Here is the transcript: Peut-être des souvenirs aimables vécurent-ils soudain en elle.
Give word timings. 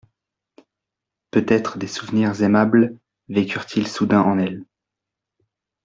Peut-être 1.29 1.77
des 1.77 1.85
souvenirs 1.85 2.41
aimables 2.41 2.97
vécurent-ils 3.29 3.87
soudain 3.87 4.21
en 4.21 4.39
elle. 4.39 4.65